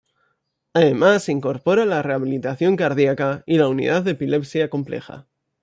Además 0.73 1.25
se 1.25 1.31
incorpora 1.31 1.85
la 1.85 2.01
Rehabilitación 2.01 2.75
Cardíaca 2.75 3.43
y 3.45 3.59
la 3.59 3.67
Unidad 3.67 4.01
de 4.01 4.11
Epilepsia 4.13 4.67
Compleja. 4.67 5.27